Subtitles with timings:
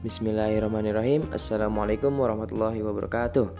[0.00, 1.28] Bismillahirrahmanirrahim.
[1.28, 3.52] Assalamualaikum warahmatullahi wabarakatuh.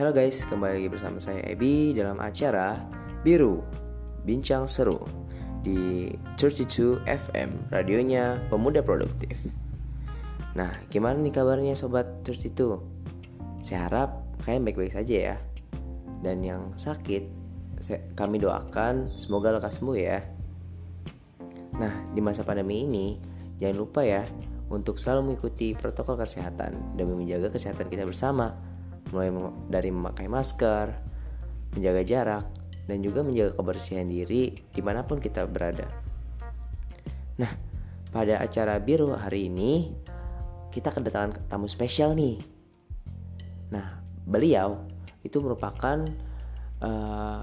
[0.00, 2.80] Halo guys, kembali lagi bersama saya Ebi dalam acara
[3.20, 3.60] Biru
[4.24, 5.04] Bincang Seru
[5.60, 6.08] di
[6.40, 9.36] 32 FM, radionya pemuda produktif.
[10.56, 12.80] Nah, gimana nih kabarnya sobat 32?
[13.60, 15.36] Saya harap kalian baik-baik saja ya.
[16.24, 17.28] Dan yang sakit,
[18.16, 20.24] kami doakan semoga lekas sembuh ya.
[21.76, 23.20] Nah, di masa pandemi ini,
[23.60, 24.24] jangan lupa ya
[24.72, 28.56] untuk selalu mengikuti protokol kesehatan demi menjaga kesehatan kita bersama,
[29.12, 29.30] mulai
[29.68, 30.86] dari memakai masker,
[31.76, 32.44] menjaga jarak,
[32.88, 35.88] dan juga menjaga kebersihan diri di mana pun kita berada.
[37.40, 37.52] Nah,
[38.14, 39.90] pada acara biru hari ini
[40.70, 42.38] kita kedatangan tamu spesial nih.
[43.70, 44.86] Nah, beliau
[45.24, 46.04] itu merupakan
[46.84, 47.40] uh,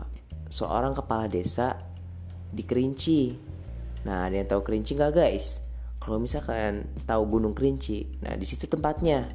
[0.51, 1.79] seorang kepala desa
[2.51, 3.31] di Kerinci.
[4.03, 5.70] Nah, ada yang tahu Kerinci nggak guys?
[6.01, 9.29] Kalau misalkan tahu Gunung Kerinci, nah di situ tempatnya.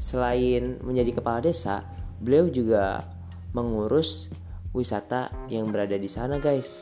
[0.00, 1.84] Selain menjadi kepala desa,
[2.24, 3.04] beliau juga
[3.52, 4.32] mengurus
[4.72, 6.80] wisata yang berada di sana, guys.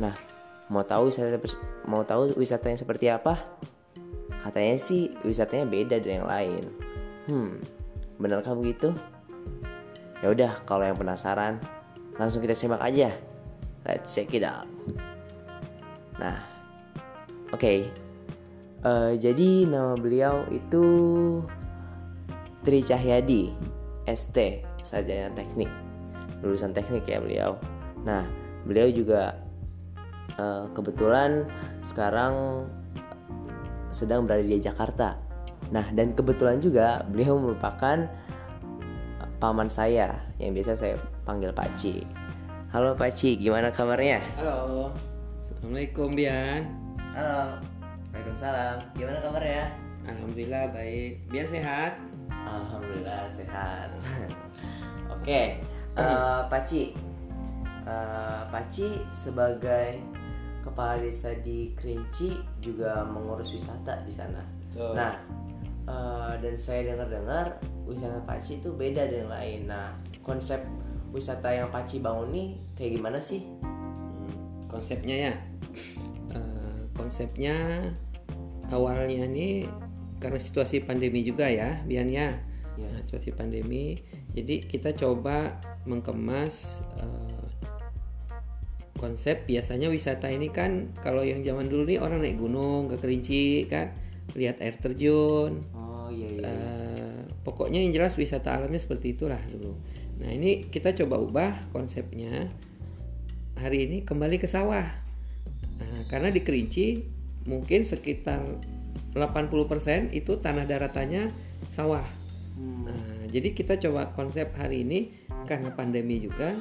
[0.00, 0.16] Nah,
[0.72, 1.36] mau tahu wisata
[1.84, 3.36] mau tahu wisatanya seperti apa?
[4.40, 6.64] Katanya sih wisatanya beda dari yang lain.
[7.28, 7.60] Hmm,
[8.16, 8.96] benarkah begitu?
[10.24, 11.60] Ya udah, kalau yang penasaran,
[12.16, 13.12] langsung kita simak aja.
[13.84, 14.68] Let's check it out.
[16.20, 16.59] Nah,
[17.54, 17.86] okay.
[18.86, 20.84] uh, eh, jadi nama beliau itu
[22.60, 23.56] Tri Cahyadi,
[24.04, 25.68] ST, sarjana teknik,
[26.44, 27.56] lulusan teknik ya beliau.
[28.04, 28.24] Nah,
[28.68, 29.40] beliau juga
[30.36, 31.48] uh, kebetulan
[31.82, 32.66] sekarang
[33.90, 35.16] sedang berada di Jakarta.
[35.72, 38.08] Nah, dan kebetulan juga beliau merupakan
[39.40, 42.04] paman saya yang biasa saya panggil Paci.
[42.70, 44.20] Halo Paci, gimana kabarnya?
[44.36, 44.92] Halo,
[45.40, 46.79] Assalamualaikum Bian.
[47.10, 47.58] Halo.
[48.14, 48.94] Waalaikumsalam.
[48.94, 49.74] Gimana kabarnya?
[50.06, 51.26] Alhamdulillah baik.
[51.26, 51.98] Biar sehat.
[52.30, 53.90] Alhamdulillah sehat.
[55.10, 55.46] Oke, okay.
[55.98, 56.94] uh, eh, Paci.
[57.82, 59.98] Uh, Paci sebagai
[60.62, 64.46] kepala desa di Kerinci juga mengurus wisata di sana.
[64.78, 64.94] Oh.
[64.94, 65.18] Nah,
[65.90, 67.58] uh, dan saya dengar-dengar
[67.90, 69.66] wisata Paci itu beda dengan lain.
[69.66, 70.62] Nah, konsep
[71.10, 72.48] wisata yang Paci bangun nih
[72.78, 73.42] kayak gimana sih?
[73.66, 75.34] Hmm, konsepnya ya
[77.10, 77.90] konsepnya
[78.70, 79.66] awalnya nih
[80.22, 82.38] karena situasi pandemi juga ya Bian ya.
[82.78, 82.86] Yeah.
[82.86, 83.98] nah, situasi pandemi.
[84.30, 85.58] Jadi kita coba
[85.90, 87.50] mengemas uh,
[88.94, 89.42] konsep.
[89.50, 93.90] Biasanya wisata ini kan kalau yang zaman dulu nih orang naik gunung ke Kerinci kan.
[94.38, 95.66] Lihat air terjun.
[95.74, 99.74] Oh iya iya uh, pokoknya yang jelas wisata alamnya seperti itulah dulu.
[100.22, 102.54] Nah ini kita coba ubah konsepnya.
[103.58, 105.09] Hari ini kembali ke sawah
[105.80, 107.00] Nah, karena di Kerinci
[107.48, 108.40] mungkin sekitar
[109.16, 111.32] 80% itu tanah daratannya
[111.72, 112.04] sawah.
[112.54, 112.86] Hmm.
[112.86, 115.10] Nah, jadi kita coba konsep hari ini
[115.48, 116.54] karena pandemi juga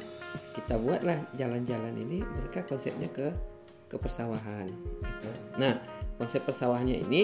[0.56, 3.30] kita buatlah jalan-jalan ini mereka konsepnya ke
[3.90, 4.70] ke persawahan.
[5.02, 5.30] Gitu.
[5.58, 5.82] Nah,
[6.18, 7.22] konsep persawahannya ini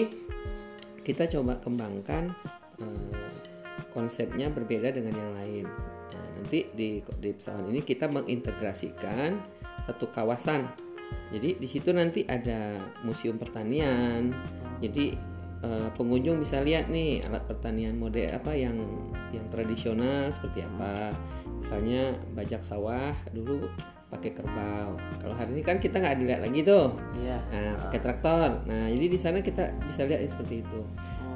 [1.06, 2.34] kita coba kembangkan
[2.82, 3.26] eh,
[3.94, 5.66] konsepnya berbeda dengan yang lain.
[6.12, 9.38] Nah, nanti di di persawahan ini kita mengintegrasikan
[9.86, 10.85] satu kawasan
[11.34, 14.30] jadi di situ nanti ada museum pertanian.
[14.78, 15.18] Jadi
[15.66, 18.78] uh, pengunjung bisa lihat nih alat pertanian mode apa yang
[19.34, 21.10] yang tradisional seperti apa.
[21.58, 23.66] Misalnya bajak sawah dulu
[24.06, 24.94] pakai kerbau.
[25.18, 26.94] Kalau hari ini kan kita nggak dilihat lagi tuh.
[27.18, 27.38] Iya.
[27.50, 28.50] Nah, pakai traktor.
[28.70, 30.80] Nah, jadi di sana kita bisa lihat seperti itu.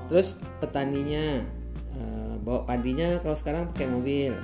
[0.07, 1.43] Terus petaninya
[1.99, 4.39] uh, bawa padinya kalau sekarang pakai mobil.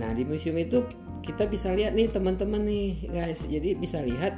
[0.00, 0.80] Nah, di museum itu
[1.20, 3.44] kita bisa lihat nih teman-teman nih guys.
[3.44, 4.32] Jadi bisa lihat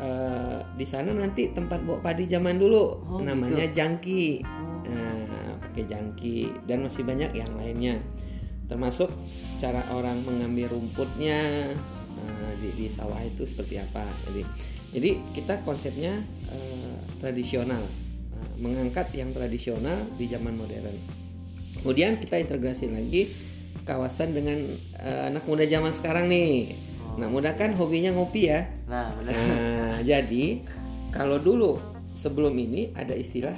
[0.00, 2.84] uh, di sana nanti tempat bawa padi zaman dulu.
[3.06, 3.76] Oh, namanya gitu.
[3.84, 4.42] jangki.
[4.42, 4.88] Oh.
[4.88, 6.64] nah pakai jangki.
[6.64, 8.00] Dan masih banyak yang lainnya.
[8.66, 9.12] Termasuk
[9.60, 11.70] cara orang mengambil rumputnya
[12.16, 14.08] uh, di, di sawah itu seperti apa.
[14.30, 14.42] Jadi
[14.90, 16.18] jadi kita konsepnya
[16.50, 17.84] uh, tradisional.
[18.34, 20.96] Uh, mengangkat yang tradisional di zaman modern.
[21.80, 23.30] Kemudian kita integrasi lagi
[23.88, 24.58] kawasan dengan
[25.00, 26.76] uh, anak muda zaman sekarang nih
[27.18, 28.68] Nah, mudah kan hobinya ngopi ya.
[28.86, 29.32] Nah, benar.
[29.34, 30.62] Nah, jadi
[31.10, 31.80] kalau dulu
[32.14, 33.56] sebelum ini ada istilah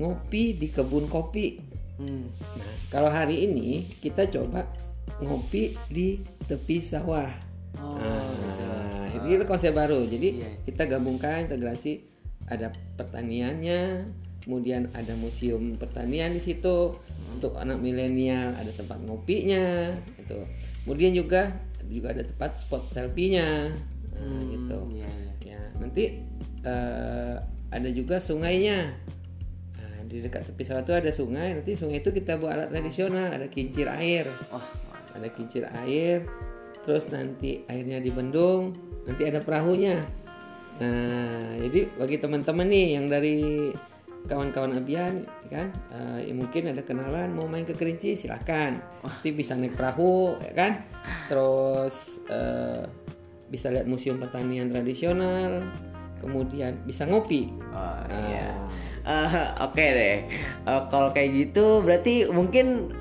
[0.00, 1.60] ngopi di kebun kopi.
[2.00, 2.26] Hmm.
[2.32, 4.66] Nah, kalau hari ini kita coba
[5.22, 6.18] ngopi di
[6.48, 7.30] tepi sawah.
[7.78, 10.04] Oh, nah, ini itu konsep baru.
[10.04, 10.50] Jadi iya.
[10.66, 12.04] kita gabungkan integrasi
[12.50, 14.10] ada pertaniannya,
[14.44, 16.98] kemudian ada museum pertanian di situ.
[17.34, 20.38] Untuk anak milenial, ada tempat ngopinya, itu.
[20.84, 21.52] Kemudian juga
[21.90, 23.68] juga ada tempat spot selfie-nya
[24.14, 25.10] nah, hmm, gitu ya,
[25.42, 25.58] ya.
[25.58, 26.04] ya nanti
[26.64, 27.36] uh,
[27.72, 28.94] ada juga sungainya
[29.76, 31.56] nah, di dekat tepi sawah itu ada sungai.
[31.56, 34.28] Nanti sungai itu kita buat alat tradisional, ada kincir air.
[34.52, 34.64] Wah,
[35.12, 36.24] Ada kincir air.
[36.84, 38.76] Terus nanti airnya dibendung,
[39.08, 40.04] nanti ada perahunya.
[40.80, 43.70] Nah, jadi bagi teman-teman nih yang dari
[44.22, 49.52] kawan-kawan Abian kan eh, ya mungkin ada kenalan mau main ke Kerinci silahkan nanti bisa
[49.52, 50.72] naik perahu ya kan
[51.26, 51.94] terus
[52.26, 52.86] eh,
[53.46, 55.66] bisa lihat museum pertanian tradisional
[56.18, 58.06] kemudian bisa ngopi Oh, Ah.
[58.30, 58.48] iya.
[59.02, 60.18] Eh, Oke deh.
[60.62, 62.94] Eh, kalau kayak gitu berarti mungkin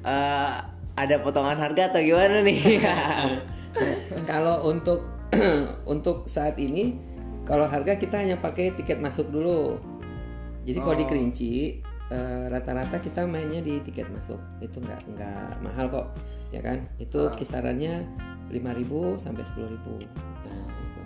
[0.00, 0.50] eh,
[0.94, 2.80] ada potongan harga atau gimana nih?
[4.30, 5.04] kalau untuk
[5.92, 6.96] untuk saat ini
[7.44, 9.76] kalau harga kita hanya pakai tiket masuk dulu
[10.64, 11.52] jadi kalau di Kerinci
[12.10, 14.40] eh, rata-rata kita mainnya di tiket masuk.
[14.60, 16.06] Itu nggak nggak mahal kok
[16.52, 16.88] ya kan?
[17.00, 18.04] Itu kisarannya
[18.48, 20.04] 5.000 sampai 10.000
[20.44, 21.02] nah itu.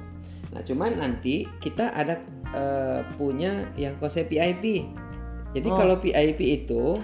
[0.55, 2.19] Nah cuman nanti kita ada
[2.55, 4.87] eh, punya yang konsep VIP
[5.56, 7.00] jadi kalau VIP itu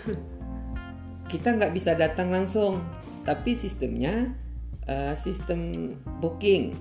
[1.32, 2.84] kita nggak bisa datang langsung.
[3.24, 4.36] Tapi sistemnya
[4.84, 6.76] eh, sistem booking.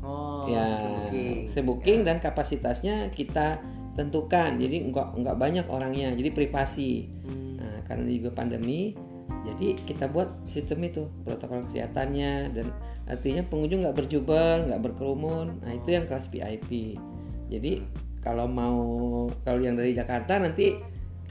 [0.00, 1.44] Oh, ya booking.
[1.48, 3.60] sistem booking dan kapasitasnya kita
[4.00, 6.16] tentukan jadi nggak nggak banyak orangnya.
[6.16, 6.90] Jadi privasi.
[7.28, 7.60] Hmm.
[7.60, 8.96] nah karena juga pandemi
[9.40, 12.66] jadi kita buat sistem itu protokol kesehatannya dan
[13.08, 15.60] artinya pengunjung nggak berjubel nggak berkerumun.
[15.64, 16.96] Nah itu yang kelas VIP
[17.50, 17.82] jadi
[18.22, 18.78] kalau mau
[19.42, 20.78] kalau yang dari Jakarta nanti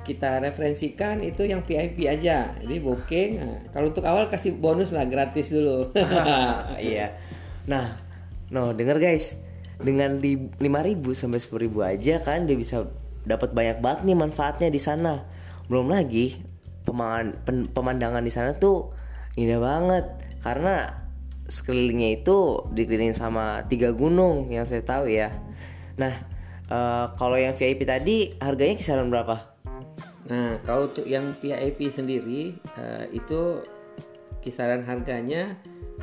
[0.03, 2.51] kita referensikan itu yang VIP aja.
[2.59, 5.93] Jadi booking nah, kalau untuk awal kasih bonus lah gratis dulu.
[6.79, 7.13] Iya.
[7.69, 7.93] Nah,
[8.49, 9.37] no denger guys,
[9.79, 12.87] dengan li- 5.000 sampai 10.000 aja kan dia bisa
[13.23, 15.23] dapat banyak banget nih manfaatnya di sana.
[15.71, 16.35] Belum lagi
[17.73, 18.91] pemandangan di sana tuh
[19.37, 20.05] indah banget
[20.41, 20.89] karena
[21.49, 25.33] sekelilingnya itu dikelilingi sama tiga gunung yang saya tahu ya.
[25.97, 26.13] Nah,
[26.69, 29.49] eh, kalau yang VIP tadi harganya kisaran berapa?
[30.29, 33.65] Nah, kalau untuk yang VIP sendiri eh, itu
[34.45, 35.57] kisaran harganya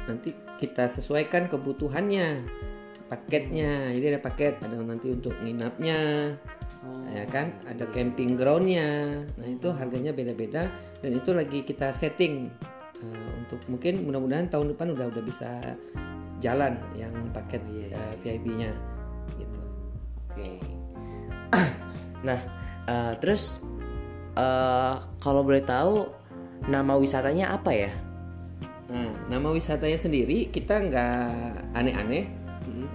[0.07, 2.45] nanti kita sesuaikan kebutuhannya,
[3.07, 3.95] paketnya.
[3.95, 6.33] Jadi ada paket, ada nanti untuk nginapnya,
[7.15, 9.23] ya kan, ada camping groundnya.
[9.39, 10.71] Nah itu harganya beda-beda
[11.03, 12.51] dan itu lagi kita setting
[13.01, 15.51] eh, untuk mungkin mudah-mudahan tahun depan udah udah bisa
[16.43, 18.71] jalan yang paket eh, VIP-nya
[19.39, 19.61] gitu.
[20.31, 20.49] Oke.
[22.27, 22.41] nah,
[22.91, 23.63] eh, terus
[24.35, 26.11] eh, kalau boleh tahu
[26.67, 27.93] nama wisatanya apa ya?
[28.87, 32.46] Nah, nama wisatanya sendiri kita nggak aneh-aneh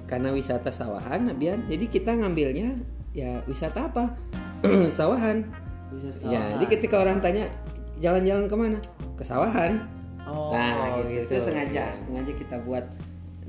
[0.08, 1.66] karena wisata sawahan, Bian.
[1.68, 2.80] Jadi kita ngambilnya
[3.16, 4.16] ya wisata apa?
[5.00, 5.48] sawahan.
[5.92, 7.52] Wisata Ya, jadi ketika orang tanya
[8.00, 8.80] jalan-jalan ke mana?
[9.20, 9.84] Ke sawahan.
[10.24, 11.28] Oh, nah, gitu.
[11.28, 11.34] gitu.
[11.34, 12.86] Itu sengaja, sengaja kita buat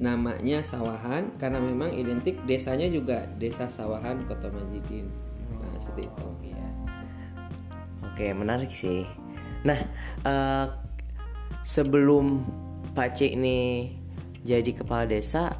[0.00, 5.06] namanya sawahan karena memang identik desanya juga desa sawahan Kota Majidin.
[5.52, 6.26] Nah, seperti itu.
[6.50, 6.66] Iya.
[8.08, 9.04] Oke, menarik sih.
[9.62, 9.78] Nah,
[10.26, 10.66] eh,
[11.62, 12.42] sebelum
[12.92, 13.92] Pak Cik ini
[14.42, 15.54] jadi kepala desa,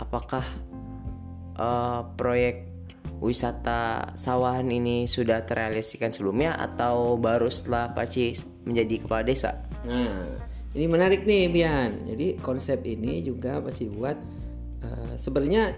[0.00, 0.44] apakah
[1.56, 2.76] eh, proyek
[3.16, 8.32] wisata sawahan ini sudah terrealisasikan sebelumnya atau baru setelah Pak Cik
[8.68, 9.56] menjadi kepala desa?
[9.88, 10.26] Nah,
[10.76, 12.04] ini menarik nih Bian.
[12.04, 14.16] Jadi konsep ini juga pasti buat
[14.84, 15.72] eh, sebenarnya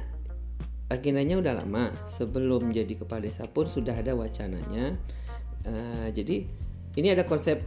[0.90, 1.94] agendanya udah lama.
[2.10, 4.98] Sebelum jadi kepala desa pun sudah ada wacananya.
[5.62, 6.36] Eh, jadi
[6.98, 7.62] ini ada konsep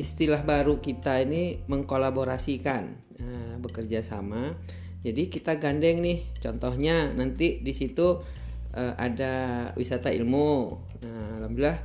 [0.00, 2.82] istilah baru kita ini mengkolaborasikan,
[3.20, 4.56] eh, bekerja sama.
[5.00, 6.18] Jadi kita gandeng nih.
[6.40, 8.20] Contohnya nanti di situ
[8.76, 10.50] eh, ada wisata ilmu.
[11.00, 11.78] Nah, alhamdulillah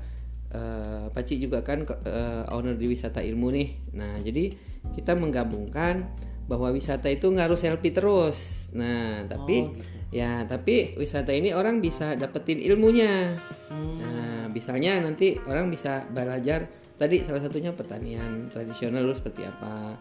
[0.51, 3.69] eh, Paci juga kan eh, owner di wisata ilmu nih.
[3.95, 4.51] Nah, jadi
[4.95, 6.05] kita menggabungkan
[6.45, 8.69] bahwa wisata itu nggak harus selfie terus.
[8.75, 9.65] Nah, tapi
[10.13, 13.33] ya tapi wisata ini orang bisa dapetin ilmunya.
[13.73, 19.97] Nah, misalnya nanti orang bisa belajar tadi salah satunya pertanian tradisional dulu seperti apa.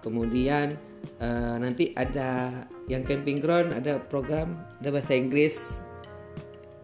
[0.00, 0.76] Kemudian
[1.20, 5.84] eh, nanti ada yang camping ground ada program ada bahasa Inggris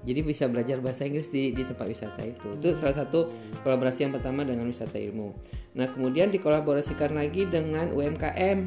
[0.04, 2.61] jadi bisa belajar bahasa Inggris di, di tempat wisata itu.
[2.61, 3.33] Itu salah satu
[3.64, 5.33] kolaborasi yang pertama dengan wisata ilmu.
[5.80, 8.59] Nah, kemudian dikolaborasikan lagi dengan UMKM.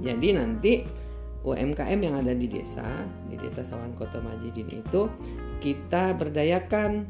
[0.00, 0.72] Jadi nanti
[1.42, 2.86] UMKM yang ada di desa,
[3.26, 5.10] di desa Sawan Kota Majidin itu
[5.58, 7.04] kita berdayakan.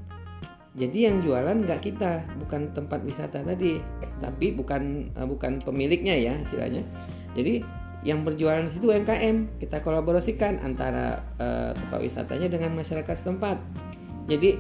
[0.71, 3.83] Jadi yang jualan nggak kita, bukan tempat wisata tadi,
[4.23, 6.87] tapi bukan eh, bukan pemiliknya ya istilahnya.
[7.35, 7.63] Jadi
[8.01, 13.61] yang berjualan di situ UMKM kita kolaborasikan antara eh, tempat wisatanya dengan masyarakat setempat
[14.25, 14.57] jadi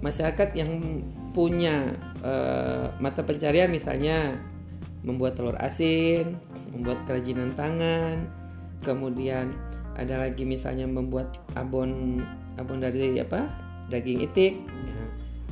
[0.00, 1.04] masyarakat yang
[1.36, 1.92] punya
[2.24, 4.40] eh, mata pencarian misalnya
[5.04, 6.40] membuat telur asin
[6.72, 8.24] membuat kerajinan tangan
[8.80, 9.52] kemudian
[10.00, 12.24] ada lagi misalnya membuat abon
[12.56, 13.52] abon dari apa
[13.92, 14.99] daging itik Ya.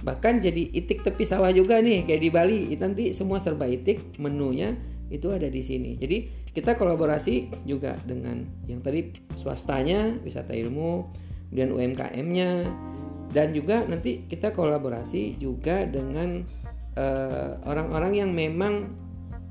[0.02, 2.60] Bahkan jadi itik tepi sawah juga nih kayak di Bali.
[2.78, 4.76] Nanti semua serba itik menunya
[5.08, 5.96] itu ada di sini.
[5.96, 11.08] Jadi kita kolaborasi juga dengan yang tadi swastanya wisata ilmu
[11.48, 12.50] kemudian UMKM-nya
[13.32, 16.44] dan juga nanti kita kolaborasi juga dengan
[16.96, 18.74] eh, orang-orang uh, yang memang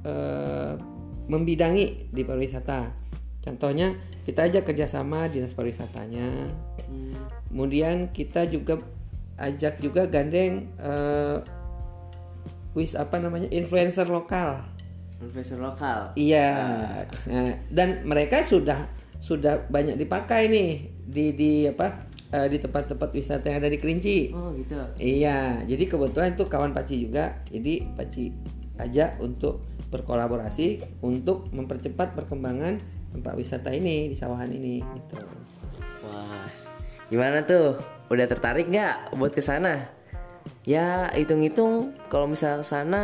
[0.01, 0.73] uh,
[1.29, 2.89] membidangi di pariwisata.
[3.41, 6.51] Contohnya kita aja kerjasama dinas pariwisatanya.
[7.47, 8.81] Kemudian kita juga
[9.37, 11.39] ajak juga gandeng uh,
[12.73, 14.65] wis apa namanya influencer lokal.
[15.17, 16.13] Influencer lokal?
[16.13, 16.49] Iya.
[17.25, 20.69] Nah, dan mereka sudah sudah banyak dipakai nih
[21.09, 24.29] di di apa uh, di tempat-tempat wisata yang ada di Kerinci.
[24.29, 24.77] Oh gitu.
[25.01, 27.41] Iya jadi kebetulan itu kawan Paci juga.
[27.49, 28.29] Jadi Paci
[28.77, 32.77] ajak untuk berkolaborasi untuk mempercepat perkembangan
[33.15, 35.17] tempat wisata ini di sawahan ini gitu.
[36.05, 36.45] Wah
[37.07, 39.91] gimana tuh udah tertarik nggak buat ke sana?
[40.63, 43.01] Ya hitung-hitung kalau misalnya ke sana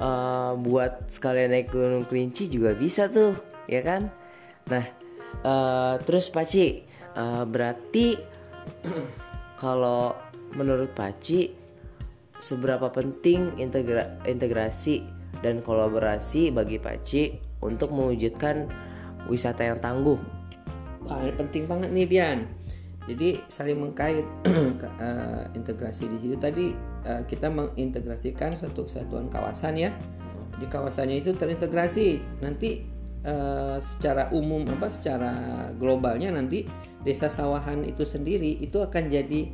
[0.00, 3.36] uh, buat sekalian naik gunung kelinci juga bisa tuh
[3.68, 4.12] ya kan?
[4.68, 4.84] Nah
[5.44, 6.84] uh, terus Paci
[7.16, 8.16] uh, berarti
[9.62, 10.12] kalau
[10.56, 11.52] menurut Paci
[12.38, 15.04] seberapa penting integra integrasi
[15.40, 18.68] dan kolaborasi bagi Paci untuk mewujudkan
[19.28, 20.20] wisata yang tangguh?
[21.08, 22.57] Wah penting banget nih Bian
[23.08, 24.28] jadi saling mengkait
[25.00, 26.76] uh, integrasi di situ tadi
[27.08, 29.90] uh, kita mengintegrasikan satu kesatuan kawasan ya.
[30.60, 32.20] Di kawasannya itu terintegrasi.
[32.44, 32.84] Nanti
[33.24, 35.32] uh, secara umum apa secara
[35.80, 36.68] globalnya nanti
[37.00, 39.48] desa sawahan itu sendiri itu akan jadi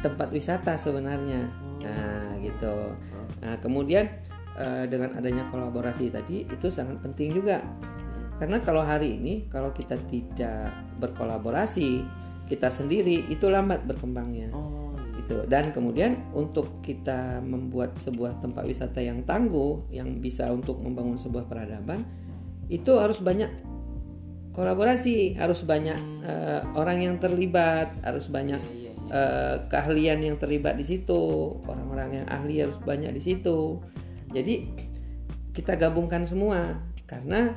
[0.00, 1.44] tempat wisata sebenarnya.
[1.84, 2.96] Nah gitu.
[3.44, 4.08] Nah kemudian
[4.56, 7.60] uh, dengan adanya kolaborasi tadi itu sangat penting juga.
[8.40, 14.52] Karena kalau hari ini kalau kita tidak berkolaborasi kita sendiri itu lambat berkembangnya.
[14.52, 15.44] Oh, gitu.
[15.48, 21.48] Dan kemudian untuk kita membuat sebuah tempat wisata yang tangguh, yang bisa untuk membangun sebuah
[21.48, 22.04] peradaban,
[22.68, 23.48] itu harus banyak
[24.52, 28.60] kolaborasi, harus banyak uh, orang yang terlibat, harus banyak.
[29.04, 31.12] Uh, keahlian yang terlibat di situ,
[31.68, 33.76] orang-orang yang ahli harus banyak di situ.
[34.32, 34.64] Jadi
[35.52, 37.52] kita gabungkan semua karena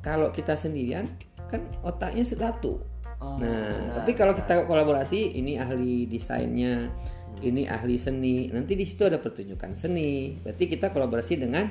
[0.00, 1.10] kalau kita sendirian
[1.50, 2.78] kan otaknya satu
[3.18, 7.42] Oh, nah, nah, tapi kalau kita kolaborasi, ini ahli desainnya, hmm.
[7.42, 8.46] ini ahli seni.
[8.54, 10.38] Nanti di situ ada pertunjukan seni.
[10.38, 11.66] Berarti kita kolaborasi dengan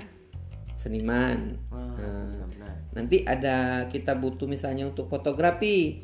[0.75, 1.55] seniman.
[1.71, 6.03] Oh, nah, nanti ada kita butuh misalnya untuk fotografi,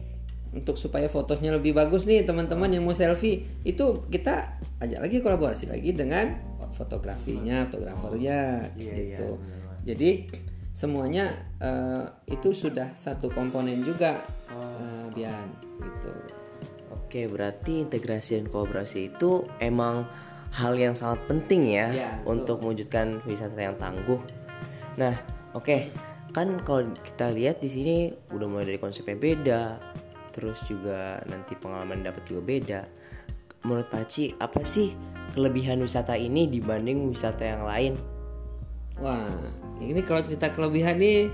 [0.56, 5.66] untuk supaya fotonya lebih bagus nih teman-teman yang mau selfie, itu kita ajak lagi kolaborasi
[5.68, 6.40] lagi dengan
[6.72, 9.30] fotografinya, fotografernya, oh, iya, gitu.
[9.38, 10.10] Iya, Jadi
[10.74, 11.30] semuanya
[11.62, 14.60] uh, itu sudah satu komponen juga oh.
[14.60, 16.12] uh, Bian gitu.
[16.94, 20.10] Oke, berarti integrasi dan kolaborasi itu emang
[20.54, 24.18] hal yang sangat penting ya, ya untuk mewujudkan wisata yang tangguh.
[24.98, 25.14] Nah,
[25.54, 25.82] oke, okay.
[26.34, 27.96] kan kalau kita lihat di sini
[28.34, 29.62] udah mulai dari konsepnya beda,
[30.34, 32.82] terus juga nanti pengalaman dapat juga beda.
[33.66, 34.94] Menurut Paci, apa sih
[35.38, 37.94] kelebihan wisata ini dibanding wisata yang lain?
[39.04, 39.28] Wah,
[39.84, 41.28] ini kalau cerita kelebihan nih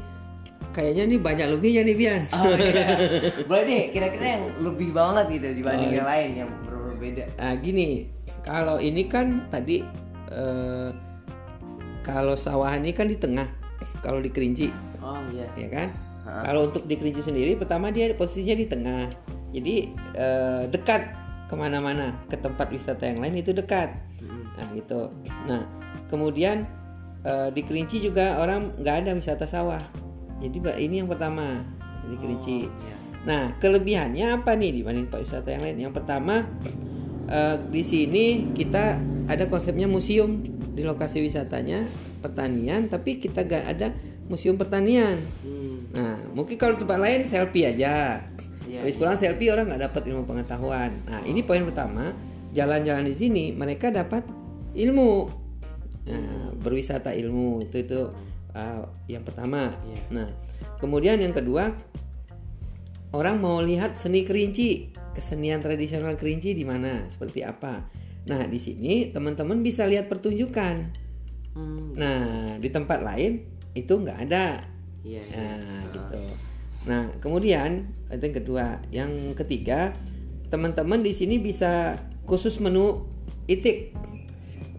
[0.73, 2.21] kayaknya nih banyak lebihnya nih Bian.
[2.33, 2.97] Oh iya.
[3.49, 7.23] Boleh deh, kira-kira yang lebih banget gitu dibanding oh, yang lain yang berbeda.
[7.37, 8.09] Nah gini,
[8.41, 9.85] kalau ini kan tadi
[10.33, 10.89] eh,
[12.01, 13.45] kalau sawah ini kan di tengah,
[14.01, 14.73] kalau di Kerinci.
[15.05, 15.45] Oh iya.
[15.53, 15.89] Ya kan?
[16.29, 19.13] Kalau untuk di Kerinci sendiri, pertama dia posisinya di tengah,
[19.53, 19.75] jadi
[20.17, 21.01] eh, dekat
[21.49, 23.93] ke mana-mana ke tempat wisata yang lain itu dekat.
[24.21, 24.45] Hmm.
[24.57, 25.01] Nah gitu.
[25.49, 25.61] Nah
[26.09, 26.69] kemudian
[27.23, 30.09] eh, di Kerinci juga orang nggak ada wisata sawah
[30.39, 31.67] jadi ini yang pertama
[32.07, 32.57] di Kerinci.
[32.65, 32.95] Oh, iya.
[33.27, 35.77] Nah kelebihannya apa nih dibanding pak wisata yang lain?
[35.77, 36.47] Yang pertama
[37.27, 38.97] uh, di sini kita
[39.27, 40.41] ada konsepnya museum
[40.73, 41.85] di lokasi wisatanya
[42.23, 43.91] pertanian, tapi kita gak ada
[44.31, 45.19] museum pertanian.
[45.43, 45.91] Hmm.
[45.91, 48.23] Nah mungkin kalau tempat lain selfie aja.
[48.69, 48.99] Yeah, Habis iya.
[49.01, 50.91] pulang selfie orang nggak dapat ilmu pengetahuan.
[51.03, 52.15] Nah ini poin pertama
[52.55, 54.23] jalan-jalan di sini mereka dapat
[54.77, 55.38] ilmu.
[56.09, 58.09] Nah, berwisata ilmu itu itu
[58.57, 59.77] uh, yang pertama.
[59.85, 60.03] Yeah.
[60.09, 60.27] Nah,
[60.81, 61.69] kemudian yang kedua,
[63.13, 67.85] orang mau lihat seni kerinci, kesenian tradisional kerinci di mana, seperti apa.
[68.25, 70.75] Nah, di sini teman-teman bisa lihat pertunjukan.
[71.53, 71.93] Hmm.
[71.93, 73.45] Nah, di tempat lain
[73.77, 74.65] itu nggak ada.
[75.05, 75.57] Yeah, yeah.
[75.61, 76.21] Nah, gitu.
[76.89, 79.93] Nah, kemudian itu yang kedua, yang ketiga,
[80.49, 83.05] teman-teman di sini bisa khusus menu
[83.45, 83.93] itik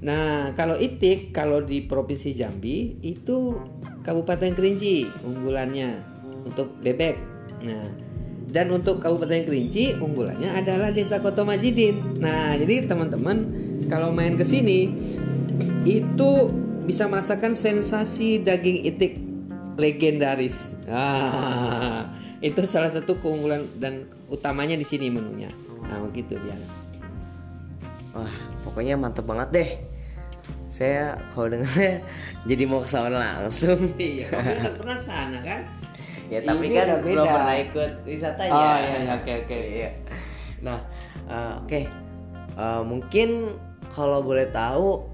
[0.01, 3.53] Nah, kalau itik kalau di Provinsi Jambi itu
[4.01, 6.01] Kabupaten Kerinci unggulannya
[6.49, 7.17] untuk bebek.
[7.61, 7.85] Nah,
[8.49, 12.17] dan untuk Kabupaten Kerinci unggulannya adalah Desa Koto Majidin.
[12.17, 13.45] Nah, jadi teman-teman
[13.93, 14.89] kalau main ke sini
[15.85, 16.31] itu
[16.89, 19.21] bisa merasakan sensasi daging itik
[19.77, 20.73] legendaris.
[20.89, 22.09] Ah,
[22.41, 25.53] itu salah satu keunggulan dan utamanya di sini menunya.
[25.85, 26.57] Nah, begitu dia.
[28.17, 28.35] Wah,
[28.67, 29.71] pokoknya mantep banget deh.
[30.81, 32.01] Saya kalau dengarnya
[32.49, 33.93] jadi mau ke sana langsung.
[33.95, 35.61] Iya, kamu pernah sana kan?
[36.31, 37.33] ya tapi Ini kan udah belum beda.
[37.35, 38.53] pernah ikut wisatanya.
[38.55, 39.59] Oh, iya, iya, oke, oke.
[39.61, 39.91] Iya.
[40.63, 40.79] Nah,
[41.27, 41.81] eh, oke.
[42.55, 43.29] Eh, mungkin
[43.91, 45.05] kalau boleh tahu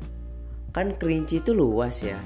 [0.70, 2.20] kan Kerinci itu luas ya.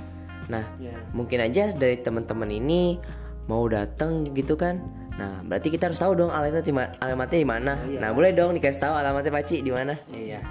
[0.50, 0.98] Nah, Iya.
[1.14, 2.98] mungkin aja dari teman-teman ini
[3.46, 4.82] mau datang gitu kan.
[5.14, 7.72] Nah, berarti kita harus tahu dong alamatnya di ma- alamatnya di mana.
[7.78, 7.98] Oh, iya.
[8.02, 9.94] Nah, boleh dong dikasih tahu alamatnya Paci di mana?
[10.10, 10.42] Iya.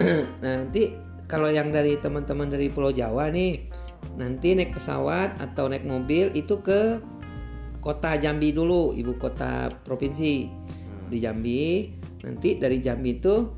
[0.42, 0.88] nah nanti
[1.24, 3.64] kalau yang dari teman-teman dari Pulau Jawa nih,
[4.20, 7.00] nanti naik pesawat atau naik mobil itu ke
[7.80, 10.48] kota Jambi dulu, ibu kota provinsi
[11.08, 11.92] di Jambi.
[12.24, 13.48] Nanti dari Jambi itu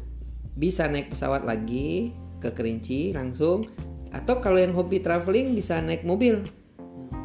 [0.59, 2.11] bisa naik pesawat lagi
[2.43, 3.67] ke Kerinci langsung.
[4.11, 6.43] Atau kalau yang hobi traveling bisa naik mobil.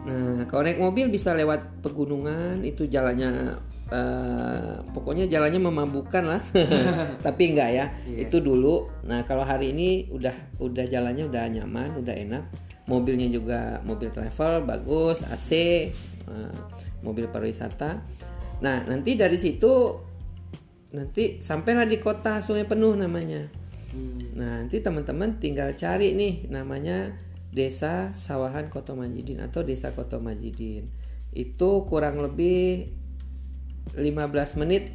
[0.02, 6.42] Nah, kalau naik mobil bisa lewat pegunungan, itu jalannya eh, pokoknya jalannya memabukkan lah.
[7.26, 7.86] Tapi enggak ya.
[8.08, 8.88] Itu dulu.
[9.06, 12.44] Nah, kalau hari ini udah udah jalannya udah nyaman, udah enak.
[12.88, 15.52] Mobilnya juga mobil travel bagus, AC,
[16.28, 16.56] eh,
[17.04, 18.02] mobil pariwisata.
[18.62, 19.98] Nah, nanti dari situ
[20.92, 23.48] nanti sampailah di kota Sungai Penuh namanya.
[24.36, 27.12] Nah, nanti teman-teman tinggal cari nih namanya
[27.52, 30.88] Desa Sawahan Koto Majidin atau Desa Koto Majidin.
[31.36, 32.88] Itu kurang lebih
[33.98, 34.94] 15 menit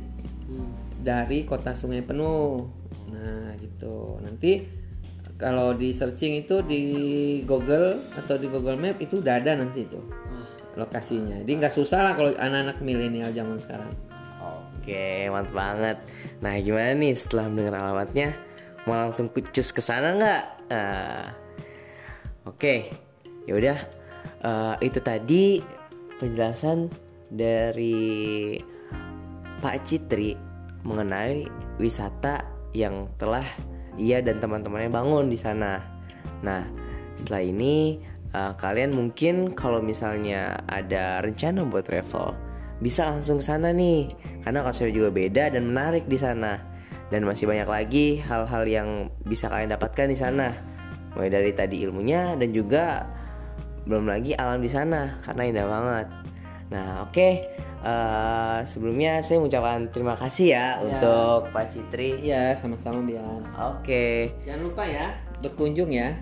[1.02, 2.66] dari kota Sungai Penuh.
[3.12, 4.18] Nah, gitu.
[4.22, 4.64] Nanti
[5.36, 6.82] kalau di searching itu di
[7.44, 10.00] Google atau di Google Map itu udah ada nanti itu
[10.76, 11.40] lokasinya.
[11.40, 13.90] Jadi nggak susah lah kalau anak-anak milenial zaman sekarang.
[14.80, 15.98] Oke, mantap banget.
[16.44, 18.36] Nah, gimana nih setelah mendengar alamatnya?
[18.86, 20.42] Mau langsung kucus ke sana nggak?
[20.70, 21.26] Ah,
[22.46, 22.94] Oke,
[23.50, 23.74] yaudah.
[24.46, 25.58] Eh, itu tadi
[26.22, 26.86] penjelasan
[27.26, 28.54] dari
[29.66, 30.38] Pak Citri
[30.86, 31.42] mengenai
[31.82, 33.42] wisata yang telah
[33.98, 35.82] ia dan teman-temannya bangun di sana.
[36.46, 36.62] Nah,
[37.18, 37.98] setelah ini
[38.30, 42.46] eh, kalian mungkin kalau misalnya ada rencana buat travel
[42.78, 44.14] bisa langsung ke sana nih,
[44.46, 46.62] karena konsepnya juga beda dan menarik di sana.
[47.10, 48.88] Dan masih banyak lagi hal-hal yang
[49.26, 50.54] bisa kalian dapatkan di sana.
[51.18, 53.02] Mulai dari tadi ilmunya dan juga
[53.82, 56.06] belum lagi alam di sana karena indah banget.
[56.70, 57.28] Nah, oke.
[57.86, 62.18] Eh, sebelumnya saya mengucapkan terima kasih ya, untuk Pak Citri.
[62.18, 63.46] Iya, sama-sama biar.
[63.78, 64.34] Oke.
[64.42, 66.18] Jangan lupa ya berkunjung ya.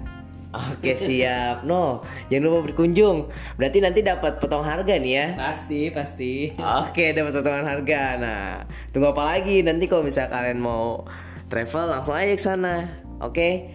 [0.54, 1.64] Oke, siap.
[1.64, 3.32] No, jangan lupa berkunjung.
[3.56, 5.26] Berarti nanti dapat potong harga nih ya.
[5.40, 6.52] Pasti, pasti.
[6.84, 8.02] Oke, dapat potongan harga.
[8.20, 8.44] Nah,
[8.92, 9.64] tunggu apa lagi?
[9.64, 11.08] Nanti kalau misalnya kalian mau
[11.48, 12.86] travel langsung aja ke sana.
[13.24, 13.72] Oke.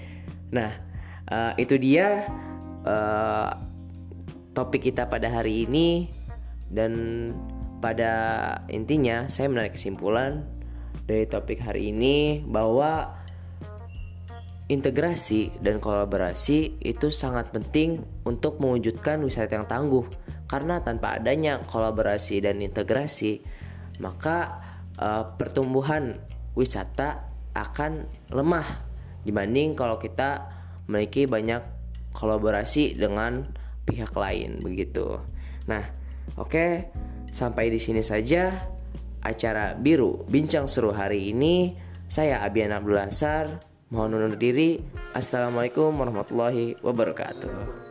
[0.53, 0.71] Nah,
[1.25, 2.29] eh, itu dia
[2.85, 3.49] eh,
[4.53, 6.07] topik kita pada hari ini
[6.69, 6.93] dan
[7.79, 8.13] pada
[8.67, 10.43] intinya saya menarik kesimpulan
[11.07, 13.17] dari topik hari ini bahwa
[14.69, 20.05] integrasi dan kolaborasi itu sangat penting untuk mewujudkan wisata yang tangguh.
[20.45, 23.41] Karena tanpa adanya kolaborasi dan integrasi,
[24.01, 24.61] maka
[24.97, 26.21] eh, pertumbuhan
[26.53, 27.25] wisata
[27.57, 28.85] akan lemah
[29.25, 30.49] dibanding kalau kita
[30.85, 31.61] memiliki banyak
[32.13, 33.49] kolaborasi dengan
[33.85, 35.17] pihak lain begitu.
[35.65, 35.85] Nah,
[36.37, 36.89] oke,
[37.29, 38.51] sampai di sini saja
[39.23, 41.75] acara biru bincang seru hari ini.
[42.09, 43.61] Saya Abian Abdul Hasar,
[43.93, 44.81] mohon undur diri.
[45.13, 47.88] Assalamualaikum warahmatullahi wabarakatuh.